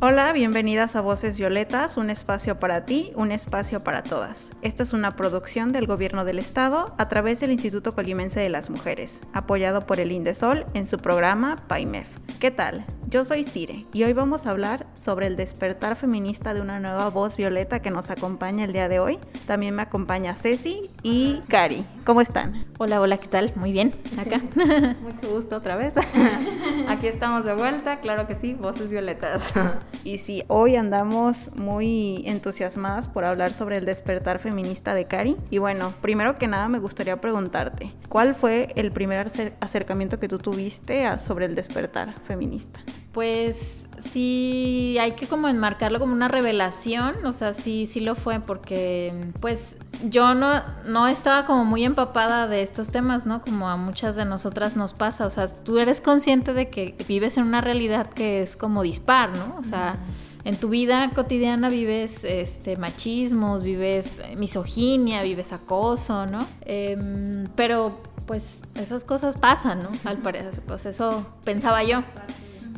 [0.00, 4.50] Hola, bienvenidas a Voces Violetas, un espacio para ti, un espacio para todas.
[4.60, 8.70] Esta es una producción del Gobierno del Estado a través del Instituto Colimense de las
[8.70, 12.08] Mujeres, apoyado por el Indesol en su programa PAIMEF.
[12.40, 12.84] ¿Qué tal?
[13.08, 17.08] Yo soy Cire y hoy vamos a hablar sobre el despertar feminista de una nueva
[17.08, 19.18] voz violeta que nos acompaña el día de hoy.
[19.46, 21.86] También me acompaña Ceci y Cari.
[22.04, 22.64] ¿Cómo están?
[22.78, 23.52] Hola, hola, ¿qué tal?
[23.54, 24.42] Muy bien, acá.
[25.02, 25.94] Mucho gusto otra vez.
[26.88, 29.42] Aquí estamos de vuelta, claro que sí, voces violetas.
[30.02, 35.36] Y sí, hoy andamos muy entusiasmadas por hablar sobre el despertar feminista de Cari.
[35.50, 39.26] Y bueno, primero que nada me gustaría preguntarte, ¿cuál fue el primer
[39.60, 42.80] acercamiento que tú tuviste sobre el despertar feminista?
[43.12, 48.40] Pues sí, hay que como enmarcarlo como una revelación, o sea, sí, sí lo fue,
[48.40, 49.76] porque pues
[50.10, 53.42] yo no, no estaba como muy empapada de estos temas, ¿no?
[53.42, 57.36] Como a muchas de nosotras nos pasa, o sea, tú eres consciente de que vives
[57.36, 59.56] en una realidad que es como dispar, ¿no?
[59.58, 59.96] O sea...
[60.44, 66.46] En tu vida cotidiana vives este, machismos, vives misoginia, vives acoso, ¿no?
[66.66, 69.88] Em, pero pues esas cosas pasan, ¿no?
[70.04, 72.00] Al parecer, pues eso pensaba yo.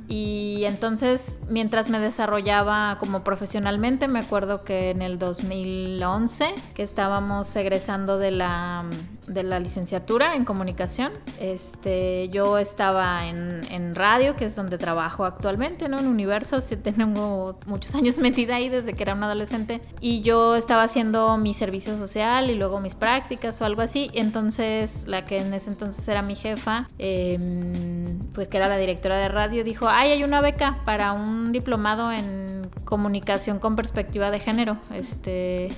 [0.08, 7.54] Y entonces, mientras me desarrollaba como profesionalmente, me acuerdo que en el 2011, que estábamos
[7.56, 8.84] egresando de la,
[9.26, 15.24] de la licenciatura en comunicación, este, yo estaba en, en radio, que es donde trabajo
[15.24, 15.98] actualmente, ¿no?
[15.98, 19.80] En Universo, tengo muchos años metida ahí desde que era una adolescente.
[20.00, 24.10] Y yo estaba haciendo mi servicio social y luego mis prácticas o algo así.
[24.14, 29.16] Entonces, la que en ese entonces era mi jefa, em, pues que era la directora
[29.16, 34.40] de radio, dijo, ay, hay una beca para un diplomado en comunicación con perspectiva de
[34.40, 34.76] género.
[34.92, 35.70] Este.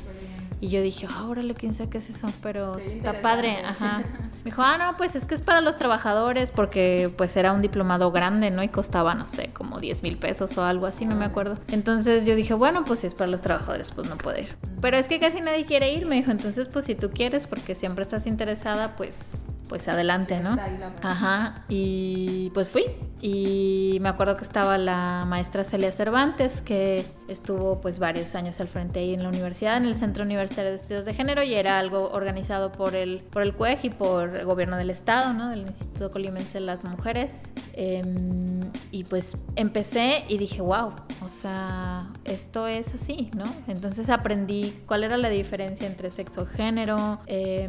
[0.61, 3.99] Y yo dije, ah, órale, quién sabe qué es eso, pero está padre, ajá.
[4.39, 7.63] Me dijo, ah, no, pues es que es para los trabajadores, porque pues era un
[7.63, 8.61] diplomado grande, ¿no?
[8.65, 11.59] Y costaba, no sé, como 10 mil pesos o algo así, no me acuerdo.
[11.69, 14.57] Entonces yo dije, bueno, pues si es para los trabajadores, pues no puedo ir.
[14.81, 17.77] Pero es que casi nadie quiere ir, me dijo, entonces pues si tú quieres, porque
[17.77, 20.57] siempre estás interesada, pues pues adelante, ¿no?
[21.03, 22.85] Ajá, y pues fui.
[23.21, 28.69] Y me acuerdo que estaba la maestra Celia Cervantes, que estuvo pues varios años al
[28.69, 31.79] frente ahí en la universidad, en el Centro Universitario de Estudios de Género, y era
[31.79, 35.51] algo organizado por el, por el CUEG y por el gobierno del estado, ¿no?
[35.51, 37.53] Del Instituto Colimense de las Mujeres.
[37.73, 40.93] Em, y pues empecé y dije, wow,
[41.25, 43.47] o sea, esto es así, ¿no?
[43.67, 47.69] Entonces aprendí cuál era la diferencia entre sexo y género, eh,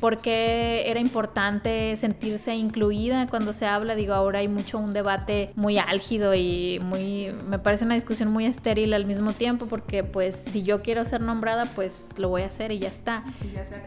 [0.00, 3.94] por qué era importante sentirse incluida cuando se habla.
[3.94, 8.46] Digo, ahora hay mucho un debate muy álgido y muy, me parece una discusión muy
[8.46, 12.46] estéril al mismo tiempo porque pues si yo quiero ser nombrada pues lo voy a
[12.46, 13.24] hacer y ya está.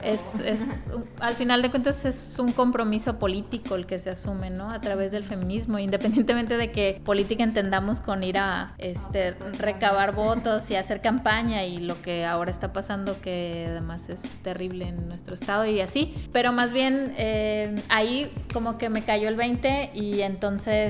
[0.02, 4.72] es, es, al final de cuentas es un compromiso político el que se asume, ¿no?
[4.72, 10.70] A través del feminismo, independientemente de que política entendamos con ir a este, recabar votos
[10.72, 15.36] y hacer campaña y lo que ahora está pasando que además es terrible en nuestro
[15.36, 17.14] estado y así, pero más bien...
[17.18, 20.83] Eh, eh, ahí como que me cayó el 20 y entonces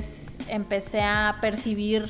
[0.48, 2.10] empecé a percibir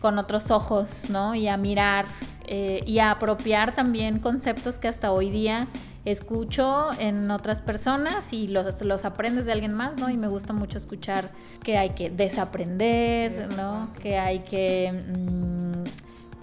[0.00, 1.34] con otros ojos, ¿no?
[1.34, 2.06] Y a mirar
[2.46, 5.66] eh, y a apropiar también conceptos que hasta hoy día
[6.04, 10.10] escucho en otras personas y los, los aprendes de alguien más, ¿no?
[10.10, 11.30] Y me gusta mucho escuchar
[11.62, 13.90] que hay que desaprender, ¿no?
[14.02, 14.92] Que hay que...
[14.92, 15.53] Mm,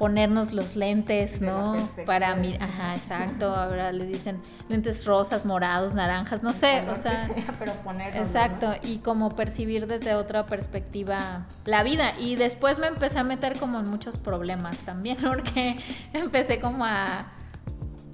[0.01, 1.77] ponernos los lentes, ¿no?
[2.07, 3.53] Para mí, ajá, exacto.
[3.53, 7.29] Ahora les dicen lentes rosas, morados, naranjas, no sé, o sea,
[7.59, 7.73] pero
[8.15, 12.13] exacto, y como percibir desde otra perspectiva la vida.
[12.17, 15.77] Y después me empecé a meter como en muchos problemas también, porque
[16.13, 17.33] empecé como a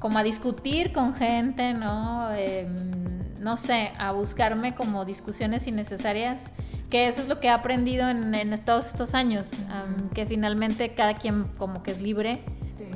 [0.01, 2.34] como a discutir con gente, ¿no?
[2.34, 2.75] Em,
[3.39, 6.51] no sé, a buscarme como discusiones innecesarias
[6.89, 9.51] que eso es lo que he aprendido en, en todos estos años,
[10.13, 12.42] que finalmente cada quien como que es libre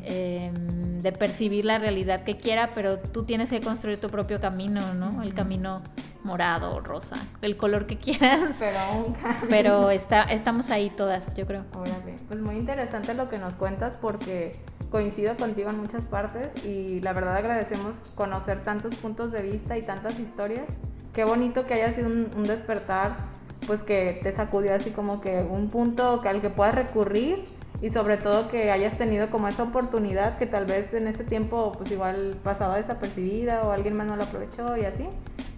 [0.03, 4.93] em, de percibir la realidad que quiera, pero tú tienes que construir tu propio camino,
[4.93, 5.21] ¿no?
[5.23, 5.81] El camino
[6.23, 8.55] morado, rosa, el color que quieras.
[8.59, 9.15] Pero,
[9.49, 11.65] pero está, estamos ahí todas, yo creo.
[11.73, 12.15] Órale.
[12.27, 14.53] Pues muy interesante lo que nos cuentas porque
[14.89, 19.81] coincido contigo en muchas partes y la verdad agradecemos conocer tantos puntos de vista y
[19.81, 20.65] tantas historias.
[21.13, 25.69] Qué bonito que haya sido un despertar pues que te sacudió así como que un
[25.69, 27.43] punto al que puedas recurrir
[27.81, 31.71] y sobre todo que hayas tenido como esa oportunidad que tal vez en ese tiempo
[31.77, 35.07] pues igual pasaba desapercibida o alguien más no la aprovechó y así.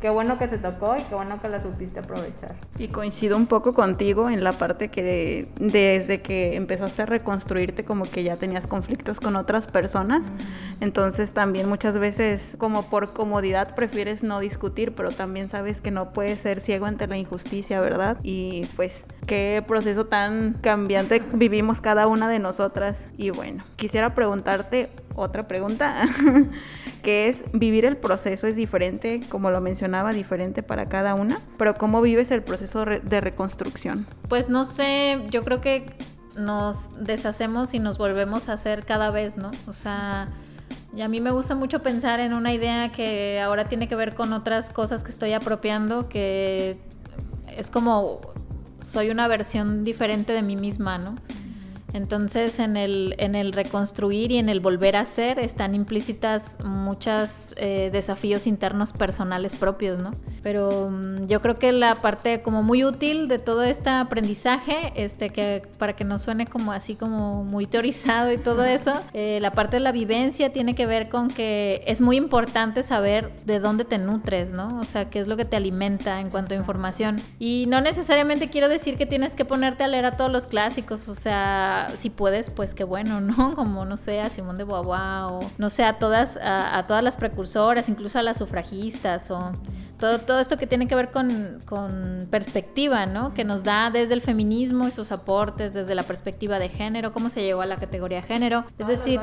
[0.04, 2.56] Qué bueno que te tocó y qué bueno que la supiste aprovechar.
[2.78, 8.04] Y coincido un poco contigo en la parte que desde que empezaste a reconstruirte como
[8.04, 10.24] que ya tenías conflictos con otras personas.
[10.82, 16.12] Entonces también muchas veces como por comodidad prefieres no discutir, pero también sabes que no
[16.12, 18.18] puedes ser ciego ante la injusticia, ¿verdad?
[18.24, 23.06] Y pues qué proceso tan cambiante vivimos cada una de nosotras.
[23.16, 26.10] Y bueno, quisiera preguntarte otra pregunta,
[27.04, 29.62] que es vivir el proceso es diferente, como lo
[29.94, 34.06] mencionaba, diferente para cada una, pero ¿cómo vives el proceso de reconstrucción?
[34.28, 35.96] Pues no sé, yo creo que
[36.36, 39.52] nos deshacemos y nos volvemos a hacer cada vez, ¿no?
[39.68, 40.30] O sea,
[40.96, 44.16] y a mí me gusta mucho pensar en una idea que ahora tiene que ver
[44.16, 46.80] con otras cosas que estoy apropiando, que
[47.56, 48.20] es como
[48.82, 51.16] soy una versión diferente de mí misma, ¿no?
[51.94, 57.54] Entonces en el, en el reconstruir y en el volver a ser están implícitas muchos
[57.58, 60.12] eh, desafíos internos personales propios, ¿no?
[60.42, 65.30] Pero mm, yo creo que la parte como muy útil de todo este aprendizaje, este,
[65.30, 69.52] que para que no suene como así como muy teorizado y todo eso, eh, la
[69.52, 73.86] parte de la vivencia tiene que ver con que es muy importante saber de dónde
[73.86, 74.80] te nutres, ¿no?
[74.80, 77.22] O sea, qué es lo que te alimenta en cuanto a información.
[77.40, 81.08] Y no necesariamente quiero decir que tienes que ponerte a leer a todos los clásicos,
[81.08, 83.56] o sea, si puedes, pues qué bueno, ¿no?
[83.56, 87.18] Como, no sé, a Simón de Beauvoir o, no sé, a todas, a, todas las
[87.18, 89.52] precursoras, incluso a las sufragistas o
[90.04, 93.34] todo, todo esto que tiene que ver con, con, perspectiva, ¿no?
[93.34, 97.30] Que nos da desde el feminismo y sus aportes, desde la perspectiva de género, cómo
[97.30, 98.66] se llegó a la categoría género.
[98.78, 99.22] Es decir,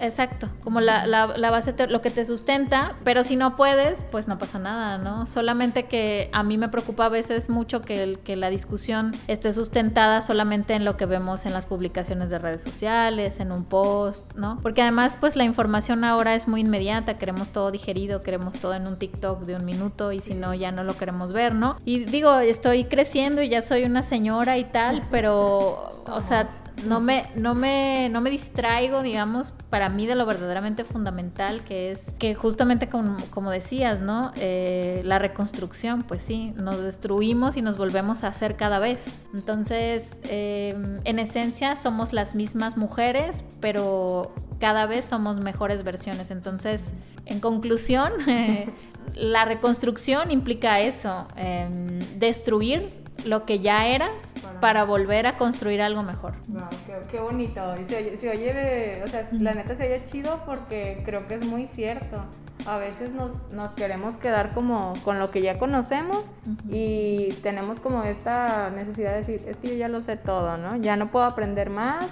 [0.00, 4.28] exacto, como la, la, la base, lo que te sustenta, pero si no puedes, pues
[4.28, 5.26] no pasa nada, ¿no?
[5.26, 9.52] Solamente que a mí me preocupa a veces mucho que, el, que la discusión esté
[9.52, 14.36] sustentada solamente en lo que vemos en las publicaciones de redes sociales, en un post,
[14.36, 14.60] ¿no?
[14.62, 18.86] Porque además pues la información ahora es muy inmediata, queremos todo digerido, queremos todo en
[18.86, 21.76] un TikTok de un minuto y si no ya no lo queremos ver, ¿no?
[21.84, 26.48] Y digo, estoy creciendo y ya soy una señora y tal, pero, o sea,
[26.86, 31.92] no me, no me, no me distraigo, digamos, para mí de lo verdaderamente fundamental, que
[31.92, 34.32] es que justamente como, como decías, ¿no?
[34.36, 39.04] Eh, la reconstrucción, pues sí, nos destruimos y nos volvemos a hacer cada vez.
[39.34, 46.30] Entonces, eh, en esencia somos las mismas mujeres, pero cada vez somos mejores versiones.
[46.30, 46.82] Entonces,
[47.26, 48.12] en conclusión,
[49.14, 56.02] la reconstrucción implica eso, em, destruir lo que ya eras para, volver a construir algo
[56.02, 56.34] mejor.
[57.10, 57.60] qué, bonito.
[57.80, 61.46] Y se oye, de, o sea, la neta se oye chido porque creo que es
[61.46, 62.24] muy cierto.
[62.66, 66.24] A veces nos, queremos quedar como con lo que ya conocemos
[66.68, 70.76] y tenemos como esta necesidad de decir, es que yo ya lo sé todo, ¿no?
[70.76, 72.08] Ya no puedo aprender más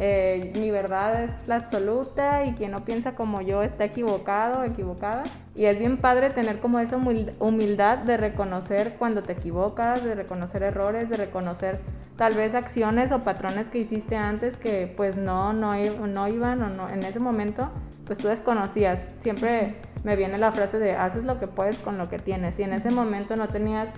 [0.00, 5.24] eh, mi verdad es la absoluta y quien no piensa como yo está equivocado, equivocada.
[5.56, 10.62] Y es bien padre tener como esa humildad de reconocer cuando te equivocas, de reconocer
[10.62, 11.80] errores, de reconocer
[12.16, 16.68] tal vez acciones o patrones que hiciste antes que pues no, no, no iban o
[16.68, 17.70] no, en ese momento
[18.06, 19.00] pues tú desconocías.
[19.20, 22.62] Siempre me viene la frase de haces lo que puedes con lo que tienes y
[22.62, 23.88] en ese momento no tenías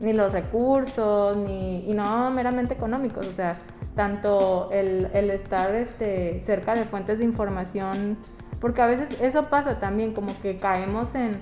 [0.00, 3.54] ni los recursos, ni, y no meramente económicos, o sea,
[3.94, 8.18] tanto el, el estar este, cerca de fuentes de información,
[8.60, 11.40] porque a veces eso pasa también, como que caemos en,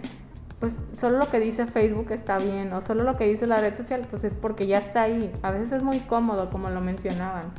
[0.60, 3.76] pues solo lo que dice Facebook está bien, o solo lo que dice la red
[3.76, 5.32] social, pues es porque ya está ahí.
[5.42, 7.52] A veces es muy cómodo, como lo mencionaban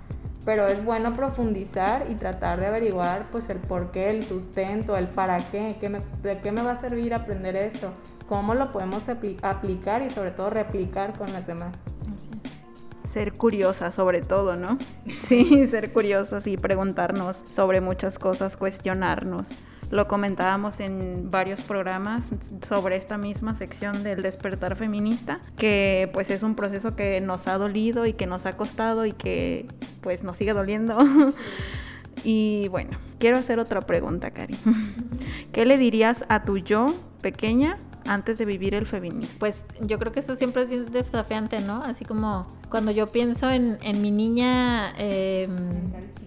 [0.50, 5.08] pero es bueno profundizar y tratar de averiguar pues el por qué, el sustento, el
[5.08, 5.90] para qué, qué
[6.24, 7.92] de qué me va a servir aprender esto,
[8.28, 11.76] cómo lo podemos aplicar y sobre todo replicar con las demás.
[13.12, 14.78] Ser curiosa sobre todo, ¿no?
[15.28, 19.56] Sí, ser curiosas y preguntarnos sobre muchas cosas, cuestionarnos
[19.92, 22.26] lo comentábamos en varios programas
[22.68, 27.58] sobre esta misma sección del despertar feminista, que pues es un proceso que nos ha
[27.58, 29.66] dolido y que nos ha costado y que
[30.02, 30.98] pues nos sigue doliendo.
[32.24, 34.58] y bueno, quiero hacer otra pregunta, Cari.
[35.52, 37.78] ¿Qué le dirías a tu yo pequeña
[38.10, 39.36] antes de vivir el feminismo?
[39.40, 41.84] Pues yo creo que eso siempre es desafiante, ¿no?
[41.84, 45.52] Así como cuando yo pienso en, mi niña, em,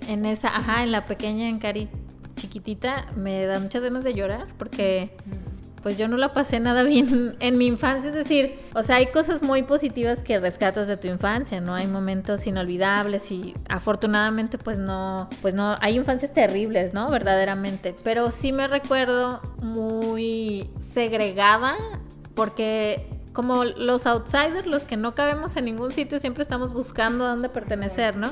[0.09, 1.89] en esa, ajá, en la pequeña, en Cari,
[2.37, 5.15] chiquitita me da muchas ganas de llorar porque
[5.83, 9.07] pues yo no la pasé nada bien en mi infancia, es decir, o sea, hay
[9.07, 11.75] cosas muy positivas que rescatas de tu infancia, ¿no?
[11.75, 17.11] Hay momentos inolvidables y afortunadamente pues no, pues no, hay infancias terribles, ¿no?
[17.11, 21.77] Verdaderamente, pero sí me recuerdo muy segregada
[22.35, 27.29] porque como los outsiders, los que no cabemos en ningún sitio, siempre estamos buscando a
[27.29, 28.31] dónde pertenecer, ¿no?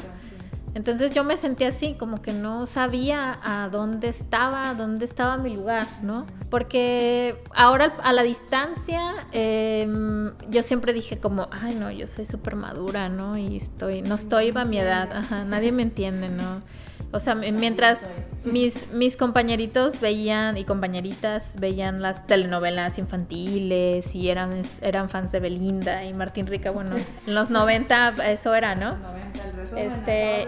[0.75, 5.55] Entonces yo me sentí así, como que no sabía a dónde estaba, dónde estaba mi
[5.55, 6.27] lugar, ¿no?
[6.49, 9.01] Porque ahora a la distancia
[9.33, 13.37] em, yo siempre dije como, ay no, yo soy súper madura, ¿no?
[13.37, 16.63] Y estoy, no estoy a mi edad, ajá, nadie me entiende, ¿no?
[17.13, 18.03] O sea, mientras
[18.45, 25.41] mis, mis compañeritos veían y compañeritas veían las telenovelas infantiles y eran, eran fans de
[25.41, 26.97] Belinda y Martín Rica, bueno,
[27.27, 28.97] en los 90 eso era, ¿no?
[29.77, 30.47] Este,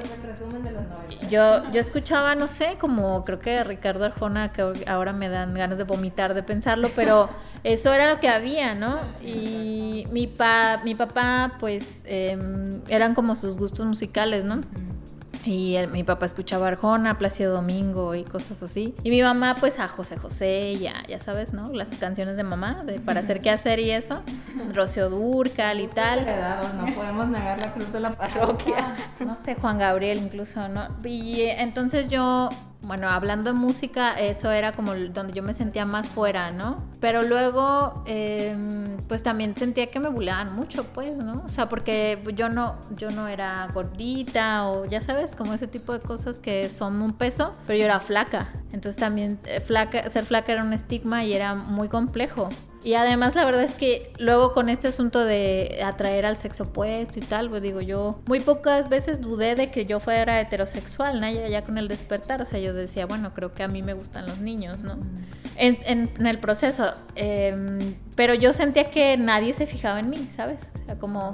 [1.30, 5.78] Yo, yo escuchaba, no sé, como creo que Ricardo Arjona, que ahora me dan ganas
[5.78, 7.28] de vomitar de pensarlo, pero
[7.64, 9.00] eso era lo que había, ¿no?
[9.22, 14.60] Y mi, pa, mi papá, pues, em, eran como sus gustos musicales, ¿no?
[15.44, 18.94] Y mi papá escuchaba Arjona, Plácido Domingo y cosas así.
[19.02, 21.72] Y mi mamá, pues a José José, ya, ya sabes, ¿no?
[21.72, 24.22] Las canciones de mamá, de para hacer qué hacer y eso.
[24.72, 26.26] Rocío Durcal y tal.
[26.76, 28.94] No podemos negar la cruz de la parroquia.
[29.20, 30.86] No sé, Juan Gabriel incluso, ¿no?
[31.04, 32.50] Y entonces yo
[32.82, 36.82] bueno, hablando de música, eso era como donde yo me sentía más fuera, ¿no?
[37.00, 41.42] Pero luego, em, pues también sentía que me buleaban mucho, pues, ¿no?
[41.44, 45.92] O sea, porque yo no, yo no era gordita o ya sabes, como ese tipo
[45.92, 48.52] de cosas que son un peso, pero yo era flaca.
[48.72, 52.48] Entonces también eh, flaca, ser flaca era un estigma y era muy complejo.
[52.84, 57.18] Y además la verdad es que luego con este asunto de atraer al sexo opuesto
[57.18, 61.30] y tal, pues digo yo, muy pocas veces dudé de que yo fuera heterosexual, ¿no?
[61.30, 64.26] Ya, con el despertar, o sea, yo decía, bueno, creo que a mí me gustan
[64.26, 64.98] los niños, ¿no?
[65.56, 66.92] En, en, el proceso.
[67.14, 70.58] Em, pero yo sentía que nadie se fijaba en mí, ¿sabes?
[70.74, 71.32] O sea, como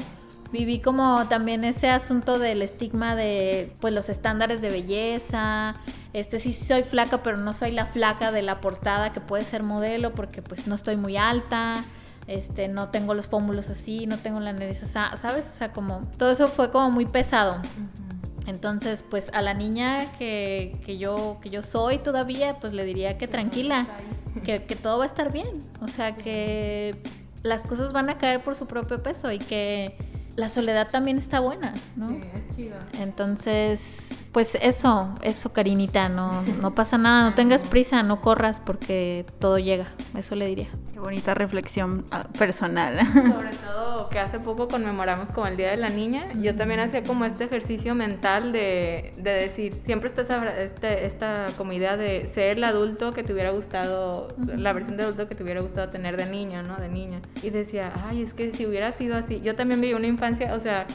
[0.52, 5.75] viví como también ese asunto del estigma de pues los estándares de belleza.
[6.12, 9.62] Este sí soy flaca, pero no soy la flaca de la portada que puede ser
[9.62, 11.85] modelo porque pues no estoy muy alta.
[12.26, 15.49] Este, no tengo los pómulos así, no tengo la nariz así, ¿sabes?
[15.49, 17.57] O sea, como todo eso fue como muy pesado.
[18.47, 23.17] Entonces, pues a la niña que, que, yo, que yo soy todavía, pues le diría
[23.17, 23.87] que tranquila,
[24.45, 25.49] que, que todo va a estar bien.
[25.81, 26.97] O sea, que
[27.43, 29.97] las cosas van a caer por su propio peso y que
[30.38, 32.11] la soledad también está buena, ¿no?
[32.11, 32.76] Sí, es chido.
[33.00, 39.26] Entonces, pues eso, eso, Karinita, no, no pasa nada, no tengas prisa, no corras porque
[39.40, 40.68] todo llega, eso le diría.
[40.99, 42.99] Qué bonita reflexión ah, personal.
[43.12, 47.05] Sobre todo que hace poco conmemoramos como el Día de la Niña, yo también hacía
[47.05, 52.26] como este ejercicio mental de, de decir, siempre está esta, este, esta como idea de
[52.26, 55.88] ser el adulto que te hubiera gustado, la versión de adulto que te hubiera gustado
[55.88, 56.75] tener de niño, ¿no?
[56.78, 57.21] De niña.
[57.45, 60.59] Y decía, ay, es que si hubiera sido así, yo también viví una infancia, o
[60.59, 60.88] sea,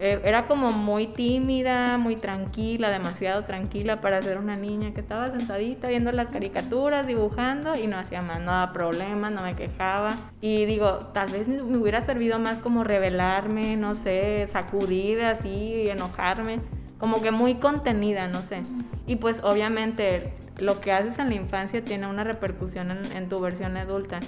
[0.00, 5.30] eh, era como muy tímida, muy tranquila, demasiado tranquila para ser una niña que estaba
[5.30, 10.16] sentadita viendo las caricaturas, dibujando y no hacía más, no daba problemas, no me quejaba.
[10.40, 16.60] Y digo, tal vez me hubiera servido más como revelarme, no sé, sacudir así, enojarme,
[16.98, 18.62] como que muy contenida, no sé.
[19.06, 23.38] Y pues obviamente lo que haces en la infancia tiene una repercusión en, en tu
[23.38, 24.20] versión adulta.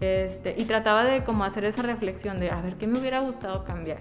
[0.00, 3.64] Este, y trataba de como hacer esa reflexión de, a ver, ¿qué me hubiera gustado
[3.66, 3.98] cambiar?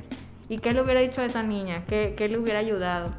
[0.49, 1.83] ¿Y qué le hubiera dicho a esa niña?
[1.87, 3.13] ¿Qué, qué le hubiera ayudado?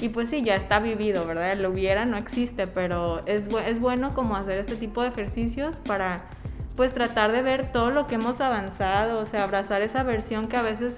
[0.00, 1.56] Y pues sí, ya está vivido, ¿verdad?
[1.56, 6.16] Lo hubiera, no existe, pero es, es bueno como hacer este tipo de ejercicios para
[6.74, 10.56] pues tratar de ver todo lo que hemos avanzado, o sea, abrazar esa versión que
[10.56, 10.96] a veces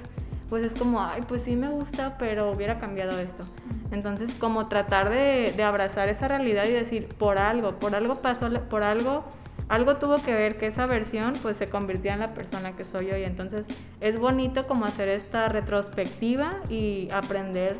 [0.48, 3.44] pues es como, ay, pues sí me gusta, pero hubiera cambiado esto.
[3.90, 8.48] Entonces, como tratar de, de abrazar esa realidad y decir, por algo, por algo pasó,
[8.70, 9.24] por algo
[9.68, 13.10] algo tuvo que ver que esa versión pues se convirtiera en la persona que soy
[13.10, 13.24] hoy.
[13.24, 13.66] Entonces
[14.00, 17.76] es bonito como hacer esta retrospectiva y aprender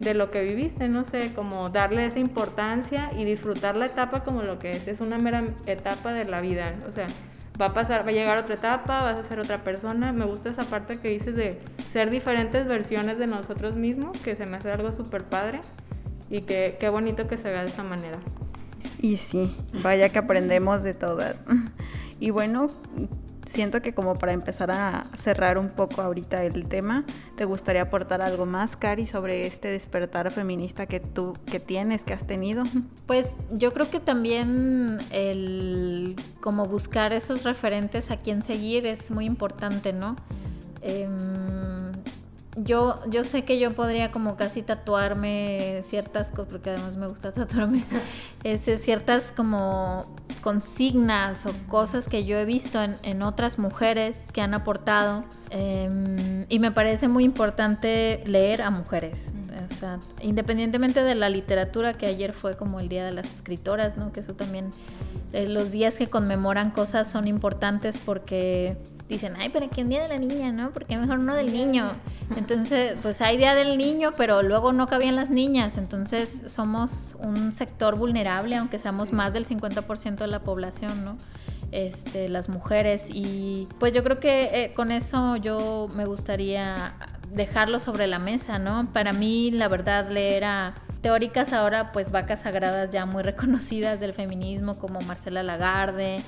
[0.00, 4.42] de lo que viviste, no sé, como darle esa importancia y disfrutar la etapa como
[4.42, 7.06] lo que es, es una mera etapa de la vida, o sea,
[7.60, 10.50] va a pasar, va a llegar otra etapa, vas a ser otra persona, me gusta
[10.50, 11.58] esa parte que dices de
[11.90, 15.60] ser diferentes versiones de nosotros mismos, que se me hace algo súper padre
[16.28, 18.18] y que qué bonito que se vea de esa manera.
[19.00, 21.36] Y sí, vaya que aprendemos de todas.
[22.18, 22.70] Y bueno,
[23.46, 27.04] siento que como para empezar a cerrar un poco ahorita el tema,
[27.36, 32.14] ¿te gustaría aportar algo más, Cari, sobre este despertar feminista que tú que tienes, que
[32.14, 32.64] has tenido?
[33.06, 39.26] Pues yo creo que también el como buscar esos referentes a quien seguir es muy
[39.26, 40.16] importante, ¿no?
[40.82, 41.85] Em,
[42.56, 47.32] yo, yo sé que yo podría como casi tatuarme ciertas cosas, porque además me gusta
[47.32, 47.84] tatuarme,
[48.44, 54.40] ese, ciertas como consignas o cosas que yo he visto en, en otras mujeres que
[54.40, 55.24] han aportado.
[55.50, 59.28] Em, y me parece muy importante leer a mujeres.
[59.70, 63.96] O sea, independientemente de la literatura, que ayer fue como el Día de las Escritoras,
[63.96, 64.12] ¿no?
[64.12, 64.70] Que eso también,
[65.32, 68.76] eh, los días que conmemoran cosas son importantes porque
[69.08, 70.70] dicen, ay, pero ¿qué un día de la niña, no?
[70.70, 71.90] Porque mejor uno del niño.
[72.36, 75.78] Entonces, pues hay día del niño, pero luego no cabían las niñas.
[75.78, 81.16] Entonces, somos un sector vulnerable, aunque seamos más del 50% de la población, ¿no?
[81.72, 83.08] Este, las mujeres.
[83.12, 86.94] Y pues yo creo que eh, con eso yo me gustaría
[87.32, 88.88] dejarlo sobre la mesa, ¿no?
[88.92, 94.12] Para mí, la verdad, leer a teóricas ahora, pues vacas sagradas ya muy reconocidas del
[94.12, 96.18] feminismo, como Marcela Lagarde,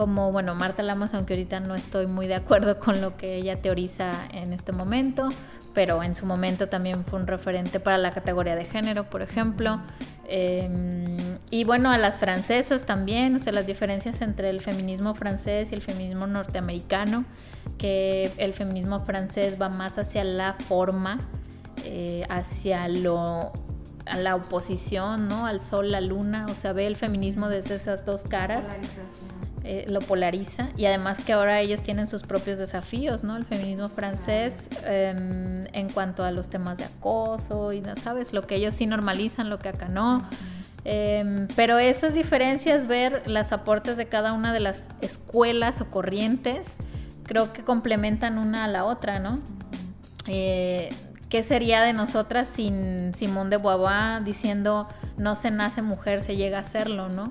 [0.00, 3.56] como, bueno, Marta Lamas, aunque ahorita no estoy muy de acuerdo con lo que ella
[3.56, 5.28] teoriza en este momento,
[5.74, 9.78] pero en su momento también fue un referente para la categoría de género, por ejemplo.
[10.26, 15.70] Em, y bueno, a las francesas también, o sea, las diferencias entre el feminismo francés
[15.70, 17.26] y el feminismo norteamericano,
[17.76, 21.20] que el feminismo francés va más hacia la forma,
[21.84, 23.52] eh, hacia lo
[24.16, 25.46] la oposición, ¿no?
[25.46, 28.64] Al sol, la luna, o sea, ve el feminismo desde esas dos caras.
[29.62, 33.36] Eh, lo polariza y además que ahora ellos tienen sus propios desafíos, ¿no?
[33.36, 38.32] El feminismo francés em, en cuanto a los temas de acoso y, ¿no sabes?
[38.32, 40.26] Lo que ellos sí normalizan, lo que acá no.
[40.84, 46.76] Em, pero esas diferencias, ver los aportes de cada una de las escuelas o corrientes,
[47.24, 49.40] creo que complementan una a la otra, ¿no?
[50.26, 50.90] Eh,
[51.28, 54.88] ¿Qué sería de nosotras sin Simón de Beauvoir diciendo
[55.18, 57.30] no se nace mujer, se llega a serlo, ¿no?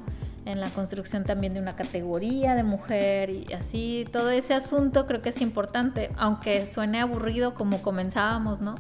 [0.50, 5.22] En la construcción también de una categoría de mujer y así, todo ese asunto creo
[5.22, 8.74] que es importante, aunque suene aburrido como comenzábamos, ¿no?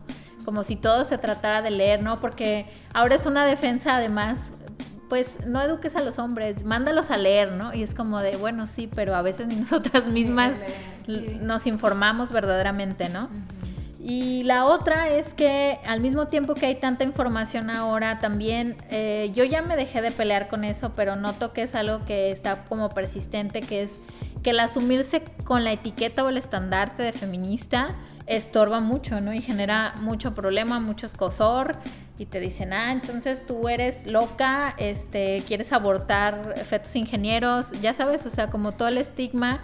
[0.45, 2.19] Como si todo se tratara de leer, ¿no?
[2.19, 4.51] Porque ahora es una defensa además
[5.09, 7.71] pues no eduques a los hombres, mándalos a leer, ¿no?
[7.71, 10.55] Y es como de, bueno, sí, pero a veces ni nosotras mismas
[11.39, 13.29] nos informamos verdaderamente, ¿no?
[14.09, 19.31] Y la otra es que al mismo tiempo que hay tanta información ahora, también eh,
[19.35, 22.63] yo ya me dejé de pelear con eso, pero noto que es algo que está
[22.63, 23.99] como persistente, que es
[24.43, 29.33] que el asumirse con la etiqueta o el estandarte de feminista estorba mucho, ¿no?
[29.33, 31.75] Y genera mucho problema, mucho escosor
[32.17, 38.25] y te dicen, ah, entonces tú eres loca, este, quieres abortar fetos ingenieros, ya sabes,
[38.25, 39.61] o sea, como todo el estigma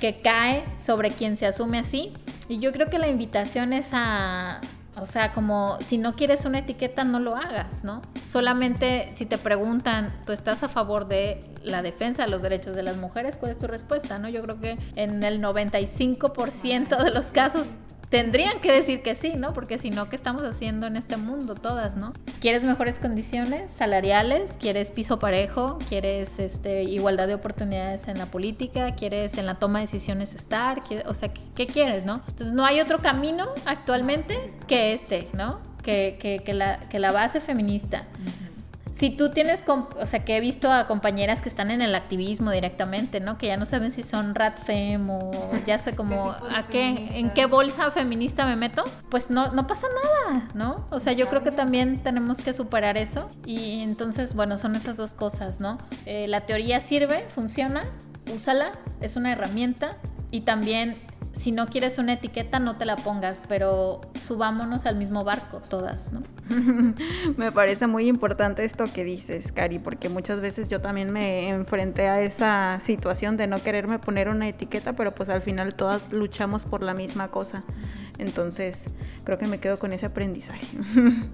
[0.00, 2.12] que cae sobre quien se asume así.
[2.48, 4.60] Y yo creo que la invitación es a,
[4.96, 8.02] o sea, como si no quieres una etiqueta, no lo hagas, ¿no?
[8.26, 12.82] Solamente si te preguntan, ¿tú estás a favor de la defensa de los derechos de
[12.82, 13.38] las mujeres?
[13.38, 14.28] ¿Cuál es tu respuesta, no?
[14.28, 17.68] Yo creo que en el 95% de los casos
[18.12, 19.54] tendrían que decir que sí, ¿no?
[19.54, 22.12] Porque si no, ¿qué estamos haciendo en este mundo todas, ¿no?
[22.42, 24.58] ¿Quieres mejores condiciones salariales?
[24.60, 25.78] ¿Quieres piso parejo?
[25.88, 28.94] ¿Quieres este, igualdad de oportunidades en la política?
[28.94, 30.82] ¿Quieres en la toma de decisiones estar?
[31.06, 32.20] O sea, ¿qué, quieres, no?
[32.28, 35.60] Entonces no hay otro camino actualmente que este, ¿no?
[35.82, 36.42] Que
[36.92, 38.06] la base feminista
[38.94, 42.50] si tú tienes, o sea, que he visto a compañeras que están en el activismo
[42.50, 43.38] directamente, ¿no?
[43.38, 45.30] Que ya no saben si son radfem o
[45.66, 49.86] ya sé como a qué, en qué bolsa feminista me meto, pues no, no pasa
[50.28, 50.86] nada, ¿no?
[50.90, 54.96] O sea, yo creo que también tenemos que superar eso y entonces, bueno, son esas
[54.96, 55.78] dos cosas, ¿no?
[56.06, 57.84] Eh, la teoría sirve, funciona,
[58.34, 59.96] úsala, es una herramienta
[60.30, 60.94] y también
[61.38, 66.12] si no quieres una etiqueta, no te la pongas, pero subámonos al mismo barco todas,
[66.12, 66.22] ¿no?
[67.36, 72.08] me parece muy importante esto que dices, Cari, porque muchas veces yo también me enfrenté
[72.08, 76.62] a esa situación de no quererme poner una etiqueta, pero pues al final todas luchamos
[76.62, 77.64] por la misma cosa.
[78.18, 78.84] Entonces,
[79.24, 80.66] creo que me quedo con ese aprendizaje.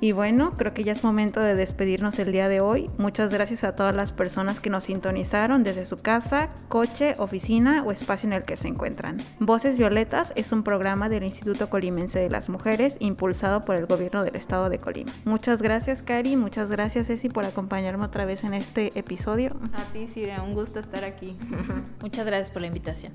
[0.00, 2.90] Y bueno, creo que ya es momento de despedirnos el día de hoy.
[2.98, 7.92] Muchas gracias a todas las personas que nos sintonizaron desde su casa, coche, oficina o
[7.92, 9.18] espacio en el que se encuentran.
[9.38, 14.24] Voces Violetas es un programa del Instituto Colimense de las Mujeres impulsado por el gobierno
[14.24, 15.12] del estado de Colima.
[15.24, 16.36] Muchas gracias, Cari.
[16.36, 19.56] Muchas gracias, Ceci, por acompañarme otra vez en este episodio.
[19.72, 21.36] A ti, Sire, un gusto estar aquí.
[22.00, 23.12] Muchas gracias por la invitación.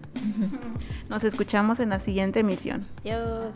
[1.09, 2.81] Nos escuchamos en la siguiente emisión.
[3.01, 3.55] Adiós.